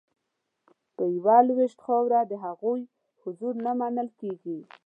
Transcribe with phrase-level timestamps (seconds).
[0.95, 2.81] په یوه لوېشت خاوره د هغوی
[3.21, 4.57] حضور نه منل کیږي